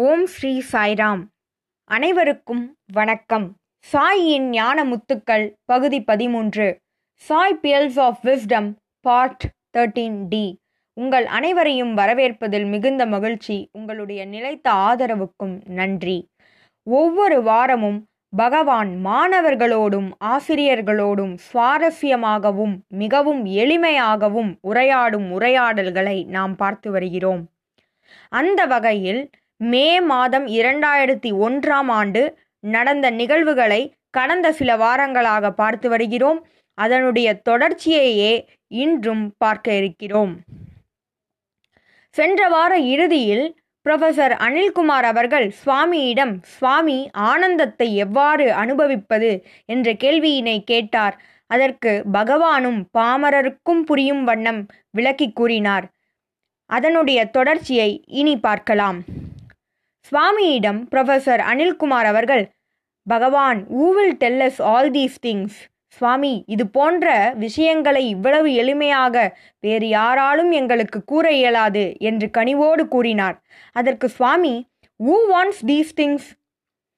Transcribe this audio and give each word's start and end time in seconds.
ஓம் 0.00 0.26
ஸ்ரீ 0.26 0.62
சாய்ராம். 0.72 1.22
அனைவருக்கும் 1.84 2.76
வணக்கம். 2.92 3.54
சாயின் 3.92 4.48
ஞான 4.48 4.84
முத்துக்கள் 4.84 5.52
பகுதி 5.64 6.02
பதிமூன்று. 6.02 6.78
Sai 7.14 7.58
pearls 7.62 8.00
of 8.00 8.18
wisdom 8.24 8.72
part 9.00 9.44
thirteen 9.76 10.26
D 10.28 10.58
உங்கள் 10.92 11.26
அனைவரையும் 11.26 11.96
வரவேற்பதில் 11.96 12.68
மிகுந்த 12.68 13.06
மகிழ்ச்சி. 13.06 13.68
உங்களுடைய 13.72 14.24
நிலைத்த 14.24 14.72
ஆதரவுக்கும் 14.72 15.56
நன்றி. 15.68 16.28
ஒவ்வொரு 16.82 17.42
வாரமும் 17.42 18.04
பகவான் 18.36 18.90
மாணவர்களோடும் 19.04 20.10
ஆசிரியர்களோடும் 20.24 21.38
சுவாரஸ்யமாகவும் 21.52 22.78
மிகவும் 22.88 23.44
எளிமையாகவும் 23.44 24.54
உரையாடும் 24.62 25.30
உரையாடல்களை 25.30 26.24
நாம் 26.26 26.56
பார்த்து 26.56 26.90
வருகிறோம். 26.90 27.48
அந்த 28.28 28.66
வகையில் 28.66 29.30
மே 29.60 30.00
மாதம் 30.00 30.46
இரண்டாயிரத்தி 30.46 31.30
ஒன்றாம் 31.32 31.88
ஆண்டு 31.88 32.38
நடந்த 32.60 33.10
நிகழ்வுகளை 33.10 33.94
கடந்த 34.10 34.52
சில 34.52 34.76
வாரங்களாக 34.76 35.50
பார்த்து 35.50 35.88
வருகிறோம். 35.88 36.46
அதனுடைய 36.74 37.40
தொடர்ச்சியையே 37.48 38.46
இன்றும் 38.68 39.34
பார்க்க 39.38 39.74
இருக்கிறோம். 39.74 40.36
சென்ற 42.10 42.48
வார 42.48 42.78
இறுதியில் 42.78 43.60
புரொஃபசர் 43.86 44.34
அனில்குமார் 44.46 45.02
அவர்கள் 45.02 45.54
சுவாமியிடம் 45.66 46.34
சுவாமி 46.42 47.10
ஆனந்தத்தை 47.12 47.96
எவ்வாறு 47.96 48.52
அனுபவிப்பது? 48.52 49.44
என்ற 49.66 49.92
கேள்வியினை 49.92 50.60
கேட்டார். 50.64 51.22
அதற்கு 51.46 52.04
பகவானும் 52.12 52.80
பாமரருக்கும் 52.98 53.82
புரியும் 53.86 54.24
வண்ணம் 54.24 54.66
விளக்கி 54.90 55.32
கூறினார். 55.32 55.86
அதனுடைய 56.66 57.24
தொடர்ச்சியை 57.24 58.04
இனி 58.06 58.38
பார்க்கலாம். 58.38 59.04
சுவாமியிடம் 60.12 60.88
ப்ரொஃபஸர் 60.90 61.40
அனில்குமார் 61.40 62.04
அவர்கள் 62.04 62.44
பகவான் 63.06 63.66
who 63.68 63.86
will 63.92 64.16
tell us 64.24 64.62
all 64.62 64.90
these 64.90 65.18
things 65.26 65.58
சுவாமி 65.88 66.44
இது 66.46 66.66
போன்ற 66.66 67.32
விஷயங்களை 67.34 68.08
இவ்வளவு 68.08 68.48
எளிமையாக 68.48 69.34
வேறு 69.60 69.88
யாராலும் 69.88 70.50
எங்களுக்கு 70.50 71.04
கூற 71.04 71.30
இயலாது 71.30 71.96
என்று 71.98 72.30
கனிவோடு 72.38 72.88
கூறினார். 72.88 73.36
அதற்கு 73.72 74.08
சுவாமி 74.08 74.68
who 75.00 75.16
wants 75.32 75.62
these 75.66 75.94
things 75.96 76.28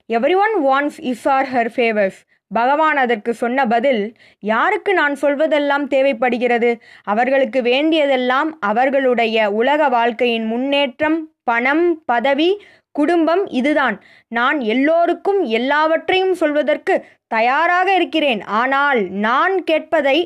everyone 0.37 0.65
wants 0.65 1.01
his 1.01 1.29
or 1.29 1.47
her 1.47 1.71
favours 1.77 2.21
பகவான் 2.55 2.97
அதற்கு 2.97 3.35
சொன்ன 3.35 3.67
பதில் 3.67 4.03
யாருக்கு 4.43 4.95
நான் 4.95 5.17
சொல்வதெல்லாம் 5.23 5.87
தேவைப்படுகிறது? 5.87 6.71
அவர்களுக்கு 7.05 7.63
வேண்டியதெல்லாம் 7.63 8.51
அவர்களுடைய 8.61 9.51
உலக 9.51 9.89
வாழ்க்கையின் 9.89 10.47
முன்னேற்றம் 10.47 11.19
பணம் 11.45 12.03
பதவி 12.07 12.51
குடும்பம் 12.91 13.47
இதுதான். 13.47 13.97
நான் 14.29 14.61
எல்லோருக்கும் 14.61 15.41
எல்லாவற்றையும் 15.43 16.35
சொல்வதற்கு 16.35 16.95
தயாராக 17.27 17.95
இருக்கிறேன். 17.95 18.43
ஆனால் 18.43 19.01
நான் 19.09 19.57
கேட்பதை 19.71 20.19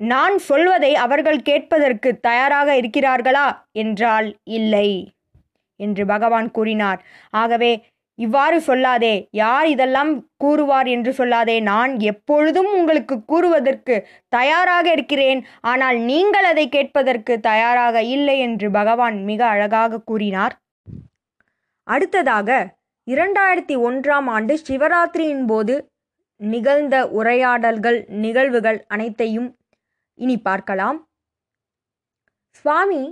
நான் 0.00 0.38
சொல்வதை 0.38 0.94
அவர்கள் 0.94 1.42
கேட்பதற்கு 1.42 2.20
தயாராக 2.20 2.68
இருக்கிறார்களா? 2.80 3.48
என்றால் 3.72 4.28
இல்லை 4.44 4.88
என்று 5.80 6.06
பகவான் 6.06 6.50
கூறினார். 6.50 7.00
ஆகவே 7.30 7.72
இவ்வாறு 8.18 8.58
சொல்லாதே 8.66 9.14
யார் 9.30 9.66
இதெல்லாம் 9.66 10.10
கூறுவார் 10.42 10.88
என்று 10.94 11.12
சொல்லாதே 11.18 11.56
நான் 11.62 11.92
எப்பொழுதும் 12.10 12.68
உங்களுக்கு 12.72 13.16
கூறுவதற்கு 13.24 13.94
தயாராக 14.28 14.86
இருக்கிறேன். 14.90 15.40
ஆனால் 15.60 15.98
நீங்கள் 16.10 16.46
அதை 16.50 16.64
கேட்பதற்கு 16.68 17.34
தயாராக 17.40 18.02
இல்லை 18.16 18.36
என்று 18.38 18.68
பகவான் 18.70 19.16
மிக 19.30 19.40
அழகாக 19.46 20.02
கூறினார். 20.10 20.54
அடுத்ததாக 21.86 22.50
இரண்டாயிரத்தி 23.06 23.74
ஒன்றாம் 23.88 24.28
ஆண்டு 24.34 24.54
சிவராத்திரியின் 24.68 25.46
போது 25.46 25.74
நிகழ்ந்த 26.40 26.96
உரையாடல்கள் 27.18 27.98
நிகழ்வுகள் 28.24 28.78
அனைத்தையும் 28.88 29.48
இனி 30.18 30.36
பார்க்கலாம். 30.38 30.98
சுவாமி 32.58 33.02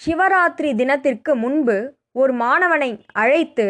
சிவராத்திரி 0.00 0.70
தினத்திற்கு 0.74 1.32
முன்பு 1.34 1.76
ஒரு 2.12 2.32
மாணவனை 2.34 2.90
அழைத்து 3.22 3.66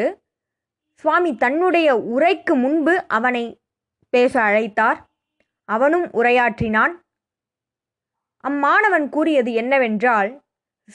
சுவாமி 1.04 1.30
தன்னுடைய 1.36 1.88
உரைக்கு 2.12 2.54
முன்பு 2.56 2.94
அவனை 3.08 3.44
பேச 4.12 4.34
அழைத்தார் 4.42 5.00
அவனும் 5.68 6.06
உரையாற்றினான் 6.12 6.94
அம்மாணவன் 8.44 9.06
கூறியது 9.08 9.52
என்னவென்றால் 9.54 10.30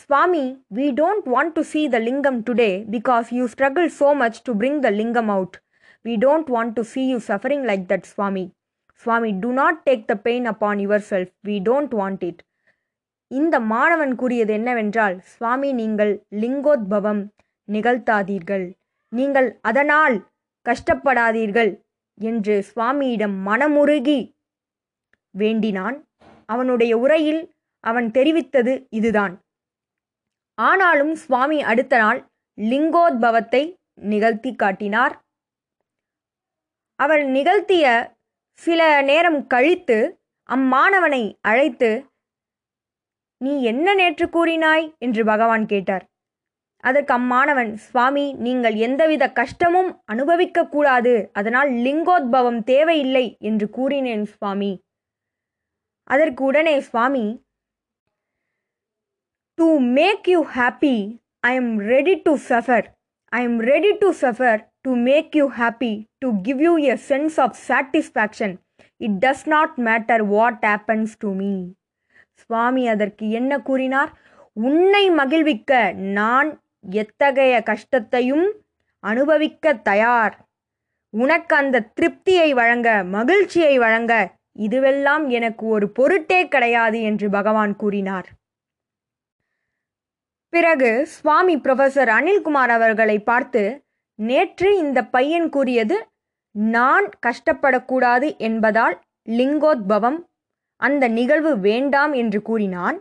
சுவாமி 0.02 0.44
we 0.72 0.86
don't 1.00 1.26
want 1.28 1.54
to 1.54 1.62
see 1.64 1.82
the 1.88 2.00
lingam 2.00 2.40
today 2.48 2.70
because 2.92 3.30
you 3.34 3.46
struggle 3.54 3.90
so 3.98 4.10
much 4.16 4.40
to 4.42 4.52
bring 4.54 4.80
the 4.80 4.92
lingam 4.92 5.30
out 5.30 5.58
we 6.06 6.14
don't 6.18 6.50
want 6.50 6.74
to 6.74 6.84
see 6.92 7.02
you 7.10 7.18
suffering 7.28 7.66
like 7.66 7.84
that 7.90 8.08
Swami 8.12 8.46
Swami 9.06 9.32
do 9.40 9.50
not 9.54 9.80
take 9.84 10.06
the 10.08 10.16
pain 10.24 10.46
upon 10.46 10.82
yourself 11.10 11.34
we 11.46 11.58
don't 11.66 11.96
want 12.00 12.24
it 12.24 12.42
இந்த 13.32 13.56
மாணவன் 13.68 14.14
கூறியது 14.16 14.54
என்னவென்றால் 14.54 15.18
சுவாமி 15.34 15.70
நீங்கள் 15.74 16.14
லிங்கோத்பவம் 16.36 17.22
நிகழ்த்தாதீர்கள் 17.70 18.66
நீங்கள் 19.12 19.60
அதனால் 19.62 20.16
கஷ்டப்படாதீர்கள் 20.66 21.72
என்று 22.18 22.66
சுவாமியிடம் 22.76 23.36
மனமுருகி 23.46 24.20
வேண்டினான். 25.30 25.98
அவனுடைய 26.46 26.98
உரையில் 26.98 27.42
அவன் 27.80 28.08
தெரிவித்தது 28.08 28.86
இதுதான். 28.90 29.34
ஆனாலும் 30.58 31.16
சுவாமி 31.16 31.62
அடுத்த 31.62 31.98
நாள் 31.98 32.20
லிங்கோத்பவத்தை 32.58 33.76
நிகழ்த்தி 33.94 34.56
காட்டினார். 34.56 35.14
அவர் 36.96 37.24
நிகழ்த்திய 37.26 37.86
சில 38.54 39.02
நேரம் 39.02 39.48
கழித்து 39.48 39.98
அம்மாணவனை 40.50 41.24
அழைத்து 41.42 41.92
நீ 43.38 43.64
என்ன 43.64 43.94
நேற்று 43.94 44.26
கூறினாய்? 44.26 44.98
என்று 44.98 45.26
பகவான் 45.26 45.66
கேட்டார். 45.66 46.04
அதற்கு 46.84 47.14
அம்மாணவன் 47.14 47.72
சுவாமி 47.86 48.26
நீங்கள் 48.46 48.76
எந்தவித 48.86 49.24
கஷ்டமும் 49.40 49.90
அனுபவிக்க 50.06 50.68
கூடாது 50.68 51.14
அதனால் 51.34 51.70
லிங்கோத்பவம் 51.86 52.60
தேவையில்லை 52.64 53.26
என்று 53.40 53.68
கூறினேன் 53.70 54.26
சுவாமி. 54.26 54.72
அதற்கு 56.08 56.44
உடனே 56.44 56.76
சுவாமி 56.80 57.26
to 59.58 59.68
make 59.98 60.28
you 60.34 60.40
happy 60.56 60.96
I 61.48 61.52
am 61.56 61.74
ready 61.92 62.16
to 62.24 62.34
suffer 62.50 62.88
I 63.34 63.42
am 63.44 63.60
ready 63.72 63.92
to 63.98 64.10
suffer 64.22 64.60
to 64.82 64.92
make 65.10 65.36
you 65.40 65.46
happy 65.60 65.94
to 66.18 66.30
give 66.42 66.62
you 66.62 66.74
a 66.94 66.96
sense 67.10 67.38
of 67.46 67.56
satisfaction 67.68 68.56
it 69.02 69.18
does 69.26 69.46
not 69.46 69.76
matter 69.90 70.24
what 70.34 70.66
happens 70.70 71.14
to 71.20 71.32
me 71.34 71.54
சுவாமி 72.44 72.84
அதற்கு 72.88 73.26
என்ன 73.30 73.60
கூறினார்? 73.60 74.12
உன்னை 74.58 75.04
மகிழ்விக்க 75.20 75.72
நான் 76.18 76.50
எத்தகைய 76.84 77.64
கஷ்டத்தையும் 77.64 78.46
அனுபவிக்க 79.00 79.74
தயார். 79.74 80.36
உனக்கு 81.14 81.56
அந்த 81.56 81.86
திருப்தியை 81.96 82.50
வழங்க 82.54 83.04
மகிழ்ச்சியை 83.04 83.78
வழங்க 83.78 84.14
இதுவெல்லாம் 84.60 85.28
எனக்கு 85.28 85.66
ஒரு 85.66 85.90
பொருட்டே 85.90 86.48
கிடையாது 86.48 87.02
என்று 87.02 87.30
பகவான் 87.30 87.76
கூறினார். 87.76 88.28
பிறகு 90.50 91.08
சுவாமி 91.08 91.56
புரொஃபசர் 91.58 92.10
அனில்குமார் 92.18 92.70
அவர்களை 92.70 93.20
பார்த்து 93.20 93.62
நேற்று 94.16 94.78
இந்த 94.78 95.00
பையன் 95.06 95.50
கூறியது 95.50 95.98
நான் 96.52 97.06
கஷ்டப்படக்கூடாது 97.28 98.38
என்பதால் 98.38 98.96
லிங்கோத்பவம் 99.30 100.20
அந்த 100.76 101.08
நிகழ்வு 101.08 101.60
வேண்டாம் 101.60 102.14
என்று 102.14 102.42
கூறினான். 102.42 102.98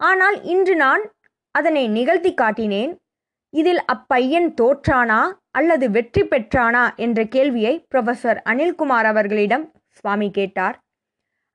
ஆனால் 0.00 0.42
இன்று 0.42 0.76
நான் 0.76 1.02
அதனை 1.50 1.88
நிகழ்த்தி 1.88 2.34
காட்டினேன். 2.34 2.92
இதில் 3.60 3.80
அப்பையன் 3.94 4.48
தோற்றானா 4.60 5.20
அல்லது 5.58 5.86
வெற்றி 5.96 6.22
பெற்றானா 6.22 6.84
என்ற 7.04 7.18
கேள்வியை 7.34 7.74
புரொஃபசர் 7.90 8.38
அனில்குமார் 8.50 9.08
அவர்களிடம் 9.12 9.64
சுவாமி 9.98 10.28
கேட்டார். 10.38 10.76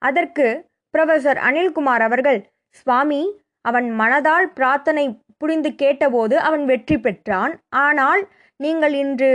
அதற்கு 0.01 0.47
புரொஃபசர் 0.93 1.39
அனில்குமார் 1.47 2.03
அவர்கள் 2.07 2.39
சுவாமி 2.79 3.21
அவன் 3.65 3.87
மனதால் 3.99 4.47
பிரார்த்தனை 4.57 5.05
புரிந்து 5.37 5.69
கேட்டபோது 5.75 6.35
அவன் 6.47 6.63
வெற்றி 6.65 6.97
பெற்றான். 6.97 7.53
ஆனால் 7.85 8.21
நீங்கள் 8.59 8.95
இன்று 9.03 9.31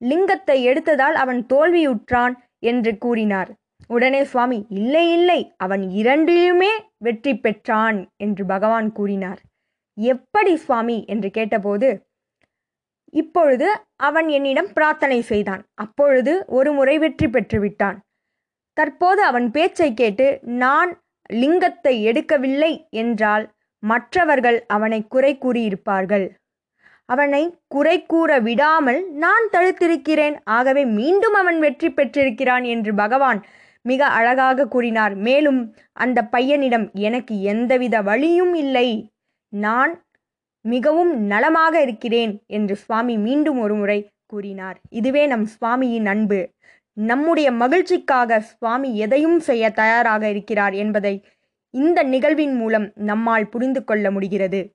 லிங்கத்தை 0.00 0.56
எடுத்ததால் 0.70 1.16
அவன் 1.22 1.40
தோல்வியுற்றான் 1.52 2.34
என்று 2.70 2.92
கூறினார். 3.04 3.50
உடனே 3.88 4.20
சுவாமி 4.24 4.58
இல்லை 4.80 5.04
இல்லை 5.16 5.40
அவன் 5.56 5.82
இரண்டிலுமே 6.00 6.72
வெற்றி 7.06 7.34
பெற்றான் 7.36 7.98
என்று 8.16 8.44
பகவான் 8.52 8.88
கூறினார். 8.92 9.40
எப்படி 9.96 10.56
சுவாமி 10.56 10.98
என்று 11.06 11.30
கேட்டபோது 11.30 11.90
இப்பொழுது 13.12 13.68
அவன் 13.96 14.28
என்னிடம் 14.28 14.70
பிரார்த்தனை 14.72 15.18
செய்தான். 15.22 15.62
அப்பொழுது 15.74 16.32
ஒரு 16.48 16.70
முறை 16.72 16.98
வெற்றி 16.98 17.26
பெற்றுவிட்டான் 17.26 17.98
தற்போது 18.76 19.20
அவன் 19.22 19.46
பேச்சை 19.50 19.90
கேட்டு 19.94 20.26
நான் 20.42 20.90
லிங்கத்தை 21.32 21.94
எடுக்கவில்லை 22.04 22.72
என்றால் 22.90 23.44
மற்றவர்கள் 23.82 24.58
அவனை 24.66 25.06
குறை 25.06 25.32
கூறியிருப்பார்கள். 25.38 26.26
அவனை 27.08 27.42
குறை 27.66 27.96
கூற 28.06 28.30
விடாமல் 28.40 29.00
நான் 29.14 29.46
தடுத்திருக்கிறேன். 29.52 30.36
ஆகவே 30.44 30.82
மீண்டும் 30.98 31.32
அவன் 31.32 31.58
வெற்றி 31.58 31.88
பெற்றிருக்கிறான் 31.90 32.64
என்று 32.64 32.92
பகவான் 32.94 33.40
மிக 33.84 34.06
அழகாக 34.18 34.66
கூறினார். 34.66 35.14
மேலும் 35.16 35.60
அந்த 35.92 36.18
பையனிடம் 36.32 36.86
எனக்கு 37.00 37.34
எந்தவித 37.42 38.02
வழியும் 38.02 38.54
இல்லை. 38.54 38.88
நான் 39.54 40.04
மிகவும் 40.60 41.26
நலமாக 41.26 41.80
இருக்கிறேன் 41.80 42.42
என்று 42.46 42.76
சுவாமி 42.76 43.16
மீண்டும் 43.16 43.60
ஒருமுறை 43.60 44.10
கூறினார். 44.26 44.80
இதுவே 44.88 45.26
நம் 45.26 45.46
சுவாமியின் 45.46 46.04
அன்பு. 46.04 46.50
நம்முடைய 46.92 47.50
மகிழ்ச்சிக்காக 47.50 48.38
சுவாமி 48.38 48.96
எதையும் 48.96 49.40
செய்ய 49.40 49.70
தயாராக 49.70 50.28
இருக்கிறார் 50.28 50.72
என்பதை 50.72 51.24
இந்த 51.70 52.02
நிகழ்வின் 52.02 52.54
மூலம் 52.54 52.92
நம்மால் 52.94 53.48
புரிந்து 53.48 53.84
கொள்ள 53.84 54.10
முடிகிறது. 54.10 54.74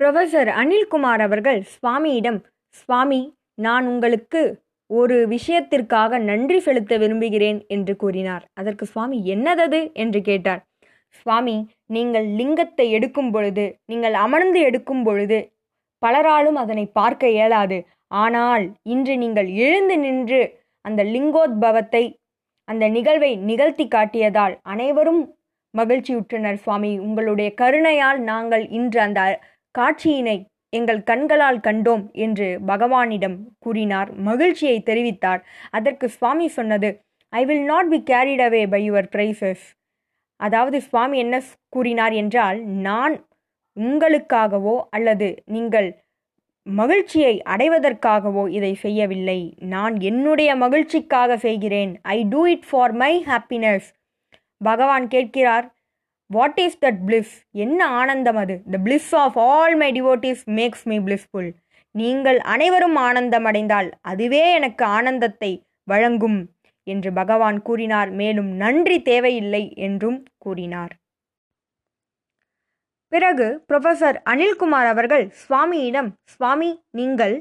புரொஃபசர் 0.00 0.50
அனில்குமார் 0.62 1.20
அவர்கள் 1.20 1.66
சுவாமியிடம் 1.74 2.44
சுவாமி 2.68 3.36
நான் 3.54 3.86
உங்களுக்கு 3.86 4.62
ஒரு 4.86 5.28
விஷயத்திற்காக 5.28 6.18
நன்றி 6.18 6.60
செலுத்த 6.60 6.96
விரும்புகிறேன் 6.96 7.64
என்று 7.68 7.96
கூறினார். 7.96 8.44
அதற்கு 8.54 8.86
சுவாமி 8.86 9.34
என்னதது 9.34 9.92
என்று 9.92 10.20
கேட்டார். 10.20 10.67
சுவாமி 11.10 11.56
நீங்கள் 11.86 12.26
லிங்கத்தை 12.38 12.86
எடுக்கும் 12.90 13.30
பொழுது 13.30 13.64
நீங்கள் 13.90 14.16
அமர்ந்து 14.24 14.60
எடுக்கும் 14.60 15.02
பொழுது 15.02 15.38
பலராலும் 16.02 16.58
அதனை 16.62 16.84
பார்க்க 16.98 17.34
இயலாது. 17.36 17.78
ஆனால் 18.22 18.64
இன்று 18.92 19.14
நீங்கள் 19.16 19.48
எழுந்து 19.66 19.96
நின்று 19.98 20.40
அந்த 20.84 21.00
லிங்கோத்பவத்தை 21.14 22.04
அந்த 22.68 22.84
நிகழ்வை 22.88 23.32
நிகழ்த்தி 23.50 23.86
காட்டியதால் 23.88 24.54
அனைவரும் 24.72 25.22
மகிழ்ச்சியுற்றனர் 25.74 26.60
சுவாமி. 26.64 26.92
உங்களுடைய 27.06 27.48
கருணையால் 27.60 28.20
நாங்கள் 28.30 28.64
இன்று 28.78 29.00
அந்த 29.00 29.20
காட்சியினை 29.74 30.36
எங்கள் 30.72 31.02
கண்களால் 31.10 31.60
கண்டோம் 31.66 32.04
என்று 32.24 32.48
பகவானிடம் 32.70 33.36
கூறினார். 33.58 34.10
மகிழ்ச்சியை 34.28 34.78
தெரிவித்தார். 34.88 35.42
அதற்கு 35.70 36.08
சுவாமி 36.16 36.48
சொன்னது 36.58 36.90
I 37.32 37.42
will 37.44 37.66
not 37.72 37.88
be 37.88 37.98
carried 38.10 38.42
away 38.44 38.62
by 38.74 38.80
your 38.88 39.08
praises 39.14 39.64
அதாவது 40.40 40.78
சுவாமி 40.88 41.16
என்ன 41.24 41.36
கூறினார் 41.74 42.14
என்றால் 42.22 42.58
நான் 42.86 43.14
உங்களுக்காகவோ 43.76 44.76
அல்லது 44.96 45.28
நீங்கள் 45.54 45.88
மகிழ்ச்சியை 46.66 47.34
அடைவதற்காகவோ 47.52 48.44
இதை 48.56 48.70
செய்யவில்லை. 48.84 49.40
நான் 49.74 49.94
என்னுடைய 50.00 50.50
மகிழ்ச்சிக்காக 50.56 51.36
செய்கிறேன். 51.46 51.92
I 52.16 52.18
do 52.32 52.40
it 52.54 52.66
for 52.70 52.94
my 53.02 53.12
happiness 53.28 53.86
பகவான் 54.60 55.06
கேட்கிறார் 55.08 55.66
வாட் 56.30 56.60
இஸ் 56.64 56.78
தட் 56.84 57.00
பிளிஸ் 57.06 57.34
என்ன 57.64 57.80
ஆனந்தம் 58.00 58.40
அது? 58.42 58.56
The 58.72 58.78
bliss 58.86 59.12
of 59.22 59.38
all 59.52 59.76
my 59.82 59.90
devotees 59.98 60.42
makes 60.58 60.84
me 60.90 60.98
blissful 61.06 61.50
நீங்கள் 61.94 62.38
அனைவரும் 62.54 62.98
ஆனந்தம் 63.06 63.46
அடைந்தால் 63.50 63.88
அதுவே 64.10 64.42
எனக்கு 64.58 64.84
ஆனந்தத்தை 64.98 65.52
வழங்கும். 65.84 66.38
என்று 66.94 67.10
பகவான் 67.12 67.58
கூறினார். 67.62 68.10
மேலும் 68.20 68.50
நன்றி 68.62 68.98
தேவையில்லை 69.10 69.62
என்றும் 69.86 70.18
கூறினார். 70.44 70.92
பிறகு 73.12 73.46
புரொஃபசர் 73.68 74.16
அனில்குமார் 74.30 74.88
அவர்கள் 74.94 75.24
சுவாமியிடம் 75.42 76.10
சுவாமி 76.32 76.70
நீங்கள் 76.98 77.36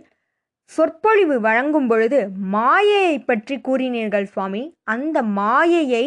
சொற்பொழிவு 0.71 1.35
வழங்கும் 1.47 1.87
பொழுது 1.87 2.19
மாயையை 2.55 3.15
பற்றி 3.19 3.55
கூறினீர்கள் 3.67 4.27
சுவாமி. 4.33 4.63
அந்த 4.93 5.17
மாயையை 5.39 6.05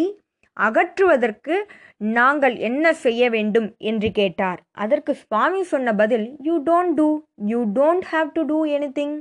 அகற்றுவதற்கு 0.57 1.55
நாங்கள் 2.17 2.55
என்ன 2.69 2.93
செய்ய 3.05 3.23
வேண்டும்? 3.35 3.69
என்று 3.91 4.09
கேட்டார். 4.19 4.61
அதற்கு 4.85 5.13
சுவாமி 5.23 5.61
சொன்ன 5.73 5.95
பதில் 6.01 6.27
you 6.47 6.55
don't 6.69 6.95
do 6.95 7.09
you 7.53 7.61
don't 7.79 8.07
have 8.13 8.29
to 8.37 8.43
do 8.43 8.59
anything 8.77 9.17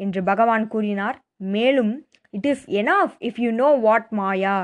என்று 0.00 0.20
பகவான் 0.30 0.66
கூறினார். 0.68 1.18
மேலும் 1.54 1.92
it 2.34 2.46
is 2.46 2.64
enough 2.70 3.14
if 3.20 3.40
you 3.40 3.50
know 3.52 3.70
what 3.76 4.08
maya 4.10 4.56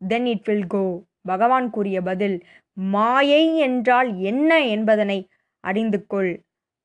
then 0.00 0.26
it 0.26 0.44
will 0.44 0.66
go 0.66 0.84
பகவான் 1.22 1.70
கூறிய 1.70 2.02
பதில் 2.02 2.36
மாயை 2.76 3.44
என்றால் 3.58 4.16
என்ன 4.16 4.50
என்பதனை 4.66 5.18
அறிந்து 5.60 6.06
கொள். 6.06 6.32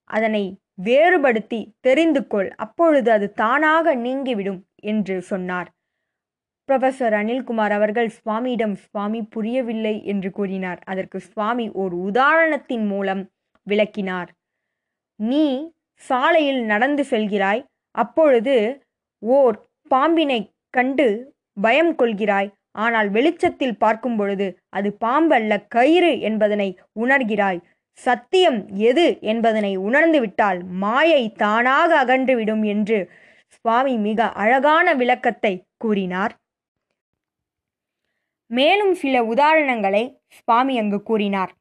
அதனை 0.09 0.43
வேறுபடுத்தி 0.73 1.59
தெரிந்து 1.79 2.27
கொள். 2.27 2.49
அப்பொழுது 2.55 3.11
அது 3.11 3.27
தானாக 3.33 3.95
நீங்கிவிடும் 3.95 4.61
என்று 4.75 5.21
சொன்னார். 5.21 5.69
புரொஃபசர் 6.69 7.15
அனில்குமார் 7.19 7.71
அவர்கள் 7.71 8.09
சுவாமியிடம் 8.17 8.75
சுவாமி 8.75 9.21
புரியவில்லை 9.23 10.05
என்று 10.05 10.31
கூறினார். 10.31 10.79
அதற்கு 10.85 11.19
சுவாமி 11.19 11.65
ஒரு 11.71 11.95
உதாரணத்தின் 12.09 12.85
மூலம் 12.87 13.23
விளக்கினார். 13.67 14.29
நீ 15.19 15.45
சாலையில் 16.01 16.61
நடந்து 16.63 17.03
செல்கிறாய். 17.03 17.61
அப்பொழுது 17.95 18.55
ஓர் 19.23 19.57
பாம்பினை 19.93 20.39
கண்டு 20.77 21.07
பயம் 21.61 21.93
கொள்கிறாய். 21.97 22.49
ஆனால் 22.77 23.09
வெளிச்சத்தில் 23.09 23.79
பார்க்கும் 23.83 24.17
பொழுது 24.19 24.47
அது 24.69 24.89
பாம்பல்ல 25.05 25.53
கயிறு 25.67 26.11
என்பதனை 26.19 26.69
உணர்கிறாய். 26.99 27.59
சத்தியம் 27.99 28.59
எது 28.89 29.05
என்பதனை 29.31 29.71
உணர்ந்துவிட்டால் 29.87 30.59
மாயை 30.83 31.23
தானாக 31.41 31.89
அகன்றுவிடும் 32.03 32.63
என்று 32.73 32.99
சுவாமி 33.55 33.95
மிக 34.07 34.29
அழகான 34.43 34.93
விளக்கத்தை 34.93 35.53
கூறினார். 35.77 36.33
மேலும் 38.51 38.93
சில 38.93 39.15
உதாரணங்களை 39.33 40.03
சுவாமி 40.37 40.73
அங்கு 40.77 40.99
கூறினார். 41.09 41.51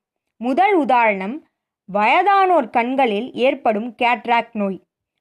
முதல் 0.41 0.75
உதாரணம் 0.75 1.37
வயதானோர் 1.88 2.69
கண்களில் 2.71 3.29
ஏற்படும் 3.47 3.88
கேட்ராக் 4.03 4.53
நோய். 4.53 4.79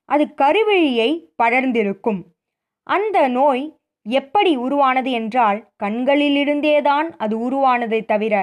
அது 0.10 0.26
கருவிழியை 0.42 1.10
படர்ந்திருக்கும். 1.44 2.22
அந்த 2.90 3.28
நோய் 3.28 3.64
எப்படி 4.06 4.56
உருவானது 4.56 5.12
என்றால் 5.12 5.60
கண்களிலிருந்தேதான் 5.84 7.08
அது 7.18 7.36
உருவானதை 7.40 8.00
தவிர 8.06 8.34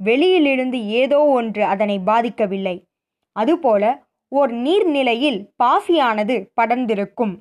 வெளியிலிருந்து 0.00 0.78
ஏதோ 0.88 1.18
ஒன்று 1.24 1.64
அதனை 1.64 1.96
பாதிக்கவில்லை. 2.06 2.76
அதுபோல 3.36 3.84
ஓர் 4.32 4.52
நீர்நிலையில் 4.52 5.38
பாசியானது 5.62 6.36
படர்ந்திருக்கும். 6.60 7.34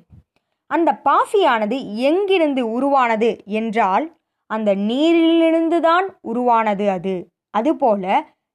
அந்த 0.72 0.90
பாசியானது 1.04 1.78
எங்கிருந்து 1.96 2.72
உருவானது 2.72 3.30
என்றால் 3.46 4.06
அந்த 4.50 4.76
நீரிலிருந்துதான் 4.76 6.08
உருவானது 6.22 6.86
அது. 6.90 7.16
அதுபோல 7.50 8.06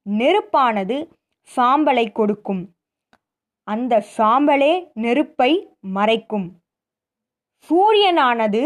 நெருப்பானது 0.06 0.96
சாம்பலை 1.50 2.06
கொடுக்கும். 2.12 2.62
அந்த 3.68 4.02
சாம்பலே 4.16 4.72
நெருப்பை 4.94 5.52
மறைக்கும். 5.94 6.48
சூரியனானது 7.68 8.62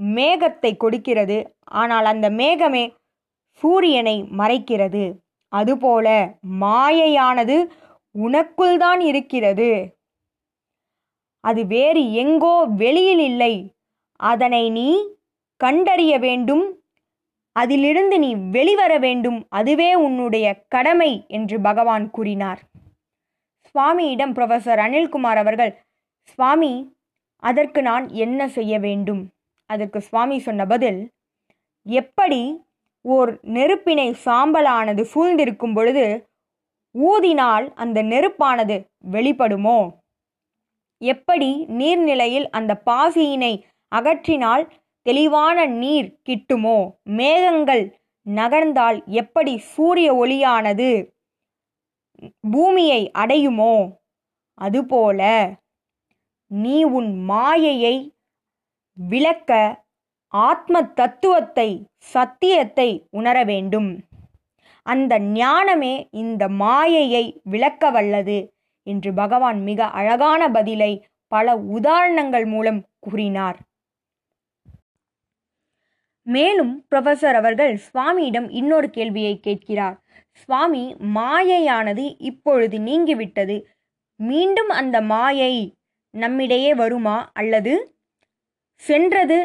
மேகத்தை 0.00 0.72
கொடுக்கிறது. 0.76 1.38
ஆனால் 1.80 2.06
அந்த 2.12 2.26
மேகமே 2.40 2.84
சூரியனை 3.62 4.16
மறைக்கிறது. 4.40 5.04
அதுபோல 5.52 6.06
மாயையானது 6.62 7.56
உனக்குள் 8.14 8.76
தான் 8.76 9.00
இருக்கிறது. 9.10 9.70
அது 11.44 11.60
வேறு 11.66 12.02
எங்கோ 12.22 12.54
வெளியில் 12.82 13.22
இல்லை. 13.30 13.54
அதனை 14.20 14.64
நீ 14.70 14.88
கண்டறிய 15.60 16.12
வேண்டும். 16.18 16.64
அதிலிருந்து 17.56 18.16
நீ 18.18 18.30
வெளிவர 18.56 18.92
வேண்டும். 18.98 19.38
அதுவே 19.48 19.90
உன்னுடைய 20.06 20.46
கடமை 20.68 21.12
என்று 21.28 21.56
பகவான் 21.60 22.06
கூறினார். 22.10 22.60
சுவாமியிடம் 23.68 24.34
புரொஃபசர் 24.36 24.80
அனில்குமார் 24.84 25.40
அவர்கள் 25.42 25.72
சுவாமி 26.30 26.72
அதற்கு 27.42 27.82
நான் 27.82 28.08
என்ன 28.08 28.48
செய்ய 28.48 28.78
வேண்டும்? 28.78 29.22
அதற்கு 29.70 30.00
சுவாமி 30.00 30.38
சொன்ன 30.38 30.66
பதில் 30.66 31.00
எப்படி 31.86 32.42
ஓர் 33.04 33.30
நெருப்பினை 33.42 34.08
சாம்பலானது 34.24 35.02
சூழ்ந்திருக்கும் 35.02 35.74
பொழுது 35.74 36.06
ஊதினால் 36.94 37.66
அந்த 37.74 38.02
நெருப்பானது 38.02 38.76
வெளிப்படுமோ? 39.12 39.78
எப்படி 41.00 41.50
நீர்நிலையில் 41.68 42.48
அந்த 42.50 42.82
பாசியினை 42.86 43.52
அகற்றினால் 43.92 44.64
தெளிவான 45.02 45.66
நீர் 45.66 46.08
கிட்டுமோ? 46.28 46.78
மேகங்கள் 47.02 47.84
நகர்ந்தால் 48.26 48.98
எப்படி 49.06 49.58
சூரிய 49.58 50.08
ஒளியானது 50.14 50.90
பூமியை 52.50 53.10
அடையுமோ? 53.18 53.74
அதுபோல 54.58 55.20
நீ 56.50 56.84
உன் 56.84 57.10
மாயையை 57.24 58.16
விளக்க 58.96 59.82
ஆத்ம 60.28 60.82
தத்துவத்தை 60.82 61.68
சத்தியத்தை 61.96 63.06
உணர 63.10 63.36
வேண்டும். 63.44 63.90
அந்த 64.82 65.18
ஞானமே 65.18 66.08
இந்த 66.10 66.48
மாயையை 66.48 67.40
விளக்க 67.44 67.90
வல்லது 67.90 68.38
என்று 68.82 69.10
பகவான் 69.12 69.62
மிக 69.62 69.86
அழகான 69.90 70.42
பதிலை 70.48 70.92
பல 71.32 71.56
உதாரணங்கள் 71.56 72.46
மூலம் 72.46 72.80
கூறினார். 72.98 73.58
மேலும் 76.26 76.84
புரொஃபசர் 76.90 77.34
அவர்கள் 77.34 77.80
சுவாமியிடம் 77.86 78.48
இன்னொரு 78.50 78.90
கேள்வியை 78.90 79.40
கேட்கிறார். 79.40 79.96
சுவாமி 80.32 80.84
மாயையானது 81.14 82.04
இப்பொழுது 82.18 82.78
நீங்கிவிட்டது. 82.78 83.56
மீண்டும் 84.20 84.68
அந்த 84.68 85.00
மாயை 85.00 85.54
நம்மிடையே 86.22 86.72
வருமா 86.74 87.16
அல்லது 87.32 87.74
சென்றது 88.82 89.38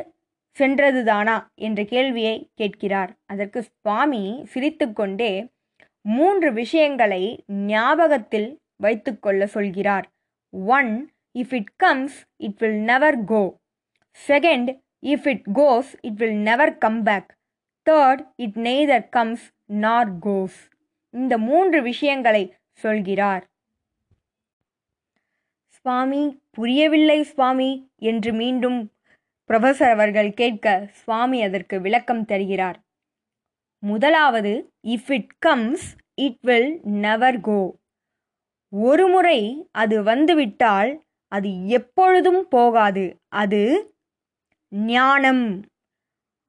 சென்றதுதானா 0.60 1.38
என்ற 1.65 1.80
கேள்வியை 1.94 2.36
கேட்கிறார். 2.56 3.12
அதற்கு 3.25 3.60
சுவாமி 3.63 4.24
சிரித்துக்கொண்டே 4.53 5.34
மூன்று 6.06 6.50
விஷயங்களை 6.53 7.24
ஞாபகத்தில் 7.72 8.50
வைத்துக்கொள்ள 8.84 9.44
சொல்கிறார். 9.56 10.08
One 10.77 10.92
if 11.39 11.53
it 11.60 11.72
comes 11.84 12.18
it 12.38 12.60
will 12.60 12.82
never 12.92 13.20
go 13.32 13.44
second 14.27 14.70
if 15.13 15.27
it 15.34 15.46
goes 15.56 15.92
it 16.01 16.20
will 16.22 16.39
never 16.50 16.77
come 16.84 17.01
back 17.08 17.32
third 17.89 18.24
it 18.46 18.58
neither 18.68 19.08
comes 19.10 19.46
nor 19.86 20.12
goes 20.25 20.60
இந்த 21.13 21.34
மூன்று 21.48 21.80
விஷயங்களை 21.82 22.44
சொல்கிறார். 22.84 23.44
சுவாமி 25.86 26.22
புரியவில்லை 26.52 27.18
சுவாமி 27.24 27.72
என்று 28.10 28.32
மீண்டும் 28.34 28.78
புரொஃபசர் 29.50 29.94
அவர்கள் 29.96 30.30
கேட்க 30.34 30.66
சுவாமி 30.92 31.40
அதற்கு 31.44 31.75
விளக்கம் 31.82 32.22
தருகிறார். 32.25 32.78
முதலாவது 33.84 34.54
if 34.88 35.10
it 35.12 35.34
comes 35.40 35.88
it 36.16 36.40
will 36.42 36.70
never 37.06 37.40
go 37.42 37.62
ஒருமுறை 38.74 39.40
அது 39.72 39.98
வந்துவிட்டால் 40.04 40.92
அது 41.32 41.52
எப்பொழுதும் 41.68 42.42
போகாது. 42.48 43.06
அது 43.34 43.62
ஞானம் 44.72 45.44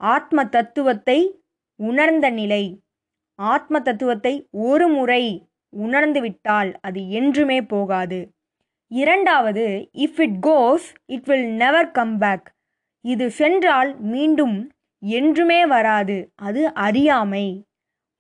ஆத்ம 0.01 0.45
தத்துவத்தை 0.49 1.19
உணர்ந்த 1.81 2.27
நிலை. 2.31 2.65
ஆத்ம 3.39 3.81
தத்துவத்தை 3.81 4.35
ஒரு 4.69 4.89
முறை 4.89 5.23
உணர்ந்துவிட்டால் 5.73 6.73
அது 6.81 7.01
என்றுமே 7.11 7.59
போகாது. 7.75 8.21
இரண்டாவது 8.91 9.65
if 9.93 10.21
it 10.21 10.37
goes 10.47 10.87
it 11.07 11.25
will 11.25 11.49
never 11.53 11.91
come 11.91 12.19
back 12.19 12.53
இது 13.05 13.31
சென்றால் 13.31 13.91
மீண்டும் 14.13 14.57
என்றுமே 15.03 15.67
வராது. 15.67 16.17
அது 16.35 16.75
அறியாமை. 16.75 17.47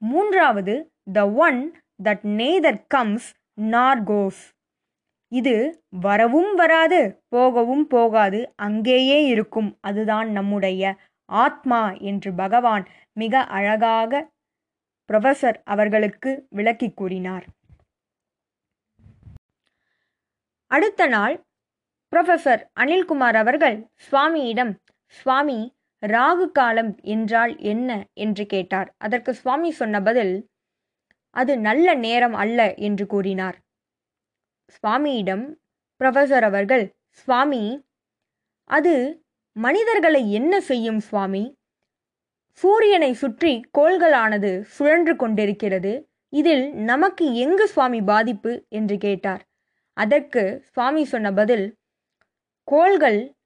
மூன்றாவது 0.02 0.74
the 1.12 1.28
one 1.46 1.60
that 2.04 2.24
neither 2.38 2.80
comes 2.88 3.28
nor 3.54 4.02
goes 4.04 4.42
இது 5.32 5.54
வரவும் 6.00 6.54
வராது 6.54 7.00
போகவும் 7.28 7.86
போகாது 7.86 8.40
அங்கேயே 8.56 9.18
இருக்கும். 9.26 9.70
அதுதான் 9.80 10.28
நம்முடைய 10.30 10.96
ஆத்மா 11.28 11.82
என்று 11.92 12.32
பகவான் 12.32 12.84
மிக 13.12 13.40
அழகாக 13.58 14.30
புரொஃபசர் 15.08 15.58
அவர்களுக்கு 15.64 16.46
விளக்கி 16.50 16.90
கூறினார். 16.90 17.46
அடுத்த 20.74 21.06
நாள் 21.06 21.34
புரொஃபசர் 22.12 22.62
அனில்குமார் 22.80 23.36
அவர்கள் 23.36 23.76
சுவாமியிடம் 24.04 24.72
சுவாமி 25.06 25.60
ராகு 26.02 26.46
காலம் 26.50 26.92
என்றால் 27.02 27.52
என்ன? 27.58 27.90
என்று 28.14 28.44
கேட்டார். 28.46 28.88
அதற்கு 28.98 29.34
சுவாமி 29.34 29.70
சொன்ன 29.70 30.02
பதில் 30.02 30.34
அது 31.36 31.58
நல்ல 31.58 31.94
நேரம் 31.94 32.34
அல்ல 32.34 32.74
என்று 32.74 33.06
கூறினார். 33.06 33.56
சுவாமியிடம் 34.74 35.44
புரொஃபசர் 36.00 36.42
அவர்கள் 36.42 36.84
சுவாமி 37.08 37.64
அது 38.70 38.94
மனிதர்களை 39.56 40.32
என்ன 40.32 40.54
செய்யும் 40.60 41.00
சுவாமி? 41.00 41.44
சூரியனை 42.60 43.12
சுற்றி 43.12 43.52
கோள்களானது 43.78 44.60
சுழன்று 44.60 45.16
கொண்டிருக்கிறது. 45.16 45.92
இதில் 46.32 46.64
நமக்கு 46.82 47.34
எங்கு 47.34 47.66
சுவாமி 47.68 48.00
பாதிப்பு? 48.02 48.52
என்று 48.68 48.96
கேட்டார். 48.98 49.42
அதற்கு 49.94 50.64
சுவாமி 50.72 51.04
சொன்ன 51.04 51.32
பதில் 51.32 51.78
கோள்கள் 52.64 53.36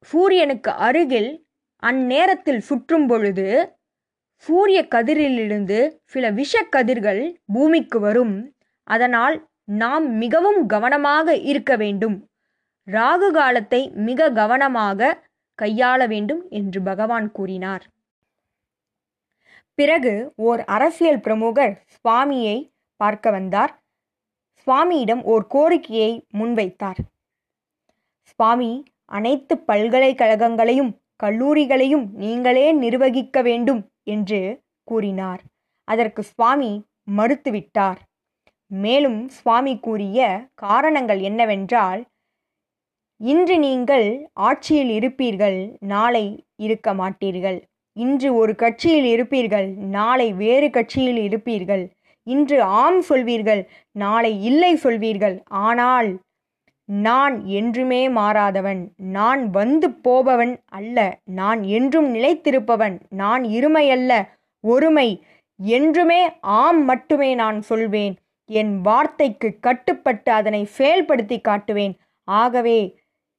சூரியனுக்கு 0.00 0.70
அருகில் 0.70 1.46
அந்நேரத்தில் 1.78 2.58
சுற்றும் 2.58 3.06
பொழுது 3.06 3.76
சூரிய 4.36 4.86
கதிரிலிருந்து 4.94 6.00
சில 6.04 6.30
விஷக்கதிர்கள் 6.30 7.36
பூமிக்கு 7.52 8.00
வரும். 8.00 8.54
அதனால் 8.82 9.48
நாம் 9.64 10.16
மிகவும் 10.16 10.66
கவனமாக 10.66 11.36
இருக்க 11.36 11.76
வேண்டும். 11.76 12.30
ராகு 12.86 13.30
காலத்தை 13.30 13.90
மிக 13.90 14.30
கவனமாக 14.30 15.22
கையாள 15.54 16.06
வேண்டும் 16.08 16.48
என்று 16.48 16.82
பகவான் 16.82 17.32
கூறினார். 17.32 17.84
பிறகு 19.74 20.32
ஓர் 20.34 20.64
அரசியல் 20.64 21.20
பிரமுகர் 21.20 21.84
சுவாமியை 21.94 22.72
பார்க்க 22.96 23.30
வந்தார். 23.30 23.77
சுவாமியிடம் 24.66 25.22
ஓர் 25.22 25.46
கோரிக்கையை 25.46 26.26
முன்வைத்தார். 26.38 27.00
சுவாமி 28.22 28.82
அனைத்து 29.04 29.54
பல்கலைக்கழகங்களையும் 29.66 30.90
கல்லூரிகளையும் 31.22 32.06
நீங்களே 32.12 32.72
நிர்வகிக்க 32.72 33.42
வேண்டும் 33.42 33.80
என்று 34.04 34.60
கூறினார். 34.84 35.40
அதற்கு 35.84 36.22
சுவாமி 36.22 36.84
மறுத்துவிட்டார். 37.16 37.98
மேலும் 38.70 39.28
சுவாமி 39.28 39.78
கூறிய 39.78 40.46
காரணங்கள் 40.54 41.20
என்னவென்றால் 41.20 42.00
இன்று 43.16 43.58
நீங்கள் 43.58 44.28
ஆட்சியில் 44.32 44.90
இருப்பீர்கள் 44.98 45.76
நாளை 45.78 46.44
இருக்க 46.56 46.94
மாட்டீர்கள். 46.94 47.58
இன்று 47.92 48.28
ஒரு 48.34 48.54
கட்சியில் 48.54 49.08
இருப்பீர்கள் 49.14 49.68
நாளை 49.96 50.32
வேறு 50.32 50.70
கட்சியில் 50.70 51.20
இருப்பீர்கள். 51.28 51.84
இன்று 52.28 52.58
ஆம் 52.82 53.00
சொல்வீர்கள் 53.08 53.62
நாளை 53.96 54.32
இல்லை 54.50 54.72
சொல்வீர்கள். 54.84 55.36
ஆனால் 55.66 56.08
நான் 56.88 57.34
என்றுமே 57.58 58.02
மாறாதவன் 58.18 58.82
நான் 59.16 59.42
வந்து 59.50 59.88
போபவன் 60.04 60.54
அல்ல 60.78 60.98
நான் 61.38 61.60
என்றும் 61.78 62.08
நிலைத்திருப்பவன் 62.14 62.96
நான் 63.20 63.42
இருமையல்ல 63.56 64.12
ஒருமை. 64.64 65.08
என்றுமே 65.60 66.22
ஆம் 66.60 66.80
மட்டுமே 66.84 67.30
நான் 67.34 67.58
சொல்வேன் 67.62 68.14
என் 68.50 68.74
வார்த்தைக்கு 68.80 69.48
கட்டுப்பட்டு 69.66 70.30
அதனை 70.32 70.62
செயல்படுத்தி 70.78 71.38
காட்டுவேன். 71.40 71.94
ஆகவே 72.28 72.78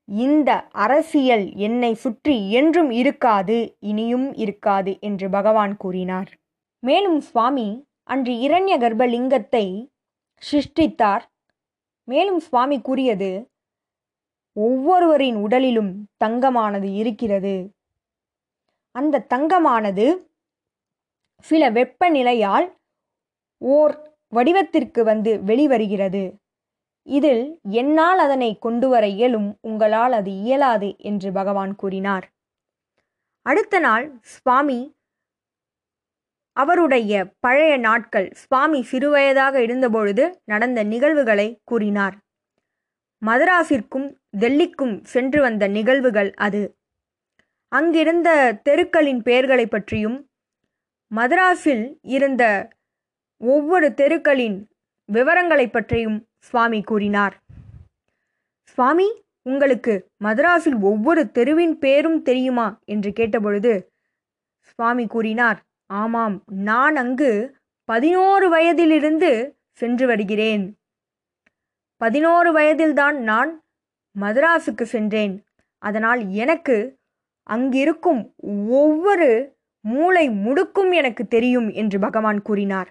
இந்த 0.08 0.50
அரசியல் 0.84 1.46
என்னை 1.68 1.92
சுற்றி 2.04 2.36
என்றும் 2.60 2.92
இருக்காது 3.00 3.58
இனியும் 3.92 4.30
இருக்காது 4.44 4.92
என்று 5.00 5.28
பகவான் 5.30 5.74
கூறினார். 5.78 6.30
மேலும் 6.84 7.20
சுவாமி 7.22 7.68
அன்று 8.10 8.34
இரண்ய 8.34 8.74
கர்ப்பலிங்கத்தை 8.78 9.66
சிருஷ்டித்தார். 10.42 11.24
மேலும் 12.08 12.40
சுவாமி 12.40 12.78
கூறியது 12.82 13.32
ஒவ்வொருவரின் 14.56 15.36
உடலிலும் 15.36 15.92
தங்கமானது 16.24 16.90
இருக்கிறது. 16.94 17.56
அந்த 18.96 19.26
தங்கமானது 19.34 20.06
சில 21.46 21.64
வெப்பநிலையால் 21.72 22.68
ஓர் 23.62 23.94
வடிவத்திற்கு 24.34 25.02
வந்து 25.04 25.32
வெளிவருகிறது. 25.46 26.24
இதில் 27.08 27.46
என்னால் 27.82 28.20
அதனை 28.20 28.50
கொண்டு 28.60 28.88
வர 28.90 29.08
இயலும் 29.08 29.50
உங்களால் 29.62 30.12
அது 30.12 30.32
இயலாது 30.44 30.90
என்று 31.00 31.30
பகவான் 31.32 31.74
கூறினார். 31.76 32.26
அடுத்த 33.46 33.76
நாள் 33.80 34.06
சுவாமி 34.34 34.80
அவருடைய 36.60 37.12
பழைய 37.40 37.78
நாட்கள் 37.78 38.32
சுவாமி 38.34 38.82
சிறுவயதாக 38.82 39.62
இருந்தபொழுது 39.62 40.42
நடந்த 40.46 40.84
நிகழ்வுகளை 40.84 41.60
கூறினார். 41.64 42.16
மதராஸிற்கும் 43.26 44.16
டெல்லிக்கும் 44.40 45.00
சென்று 45.04 45.42
வந்த 45.42 45.68
நிகழ்வுகள் 45.68 46.34
அது. 46.34 46.78
அங்கிருந்த 47.68 48.60
தெருக்களின் 48.64 49.22
பெயர்களை 49.22 49.66
பற்றியும் 49.68 50.30
மதராஸில் 51.16 51.98
இருந்த 52.02 52.70
ஒவ்வொரு 53.38 53.94
தெருக்களின் 53.94 54.68
விவரங்களை 55.06 55.68
பற்றியும் 55.68 56.28
சுவாமி 56.40 56.82
கூறினார். 56.82 57.40
சுவாமி 58.70 59.08
உங்களுக்கு 59.44 60.08
மதராஸில் 60.24 60.80
ஒவ்வொரு 60.82 61.32
தெருவின் 61.32 61.78
பேரும் 61.78 62.22
தெரியுமா? 62.22 62.80
என்று 62.86 63.10
கேட்டபொழுது 63.16 63.74
சுவாமி 64.60 65.08
கூறினார். 65.08 65.68
ஆமாம் 65.92 66.44
நான் 66.46 66.96
அங்கு 66.96 67.58
பதினோரு 67.86 68.50
வயதிலிருந்து 68.50 69.58
சென்று 69.72 70.08
வருகிறேன். 70.08 70.80
பதினோரு 71.98 72.52
வயதில்தான் 72.52 73.18
நான் 73.22 73.64
மதராஸுக்கு 74.20 74.82
சென்றேன். 74.82 75.46
அதனால் 75.78 76.30
எனக்கு 76.30 76.98
அங்கிருக்கும் 77.44 78.34
ஒவ்வொரு 78.68 79.58
மூளை 79.82 80.30
முடுக்கும் 80.30 80.94
எனக்கு 80.94 81.28
தெரியும் 81.28 81.70
என்று 81.70 82.00
பகவான் 82.00 82.42
கூறினார். 82.42 82.90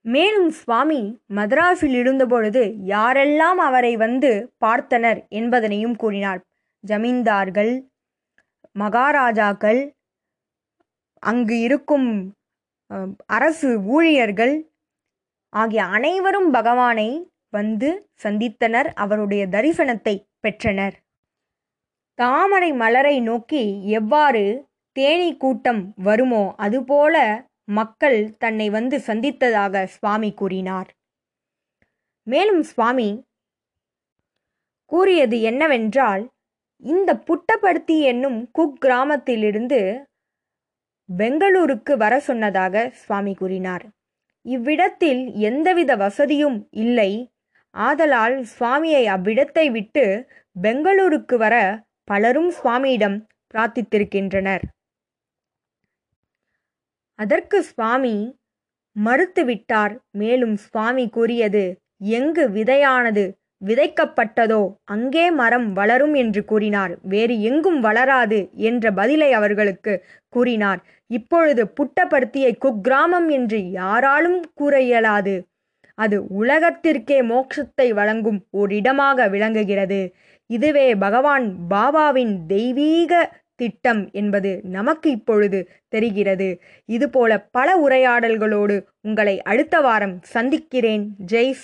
மேலும் 0.00 0.50
சுவாமி 0.50 1.22
மதராஸில் 1.34 1.96
இருந்தபொழுது 2.02 2.62
யாரெல்லாம் 2.86 3.60
அவரை 3.68 3.96
வந்து 3.96 4.52
பார்த்தனர் 4.64 5.20
என்பதனையும் 5.30 5.96
கூறினார். 5.96 6.40
ஜமீன்தார்கள் 6.84 7.72
மகாராஜாக்கள் 8.72 9.80
அங்கு 11.22 11.56
இருக்கும் 11.60 12.08
அரசு 13.36 13.70
ஊழியர்கள் 13.96 14.54
ஆகிய 15.52 15.82
அனைவரும் 15.96 16.50
பகவானை 16.50 17.10
வந்து 17.48 17.88
சந்தித்தனர் 18.24 18.88
அவருடைய 18.94 19.42
தரிசனத்தை 19.46 20.14
பெற்றனர். 20.40 20.96
தாமரை 22.18 22.70
மலரை 22.72 23.16
நோக்கி 23.20 23.62
எவ்வாறு 23.98 24.44
தேனி 24.96 25.30
கூட்டம் 25.36 25.82
வருமோ 26.02 26.44
அதுபோல 26.56 27.16
மக்கள் 27.68 28.18
தன்னை 28.38 28.66
வந்து 28.70 28.96
சந்தித்ததாக 29.06 29.84
சுவாமி 29.86 30.30
கூறினார். 30.32 30.88
மேலும் 32.26 32.62
சுவாமி 32.62 33.10
கூறியது 34.92 35.36
என்னவென்றால் 35.40 36.22
இந்த 36.82 37.10
புட்டப்படுத்தி 37.28 37.96
என்னும் 38.10 38.38
குக்கிராமத்திலிருந்து 38.58 39.80
பெங்களூருக்கு 41.16 41.96
வர 41.96 42.20
சொன்னதாக 42.20 42.90
சுவாமி 42.94 43.34
கூறினார். 43.34 43.84
இவ்விடத்தில் 44.46 45.22
எந்தவித 45.32 45.96
வசதியும் 45.96 46.68
இல்லை. 46.70 47.32
ஆதலால் 47.74 48.36
சுவாமியை 48.42 49.02
அவ்விடத்தை 49.06 49.70
விட்டு 49.70 50.04
பெங்களூருக்கு 50.56 51.36
வர 51.36 51.54
பலரும் 52.04 52.52
சுவாமியிடம் 52.52 53.16
பிரார்த்தித்திருக்கின்றனர். 53.54 54.64
அதற்கு 57.18 57.62
சுவாமி 57.62 58.16
மறுத்துவிட்டார். 58.96 59.94
மேலும் 60.10 60.56
சுவாமி 60.56 61.08
கூறியது 61.08 61.64
எங்கு 61.98 62.50
விதையானது? 62.50 63.24
விதைக்கப்பட்டதோ 63.66 64.60
அங்கே 64.84 65.30
மரம் 65.30 65.72
வளரும் 65.72 66.14
என்று 66.14 66.44
கூறினார். 66.44 66.92
வேறு 67.02 67.34
எங்கும் 67.40 67.80
வளராது 67.80 68.38
என்ற 68.54 68.92
பதிலை 68.92 69.32
அவர்களுக்கு 69.32 69.94
கூறினார். 70.28 70.80
இப்பொழுது 71.10 71.62
புட்டபர்த்தியை 71.76 72.52
குக்கிராமம் 72.64 73.28
என்று 73.28 73.70
யாராலும் 73.70 74.40
கூற 74.54 74.80
இயலாது. 74.80 75.34
அது 75.94 76.16
உலகத்திற்கே 76.42 77.20
மோட்சத்தை 77.22 77.88
வழங்கும் 77.94 78.40
ஓரிடமாக 78.50 79.28
விளங்குகிறது. 79.30 80.00
இதுவே 80.50 80.94
பகவான் 80.94 81.46
பாபாவின் 81.70 82.34
தெய்வீக 82.46 83.38
திட்டம் 83.56 84.10
என்பது 84.12 84.60
நமக்கு 84.62 85.08
இப்பொழுது 85.10 85.58
தெரிகிறது. 85.88 86.48
இதுபோல 86.88 87.40
பல 87.50 87.68
உரையாடல்களோடு 87.88 88.76
உங்களை 89.00 89.42
அடுத்த 89.42 89.80
வாரம் 89.80 90.14
சந்திக்கிறேன். 90.22 91.04
ஜெய் 91.26 91.52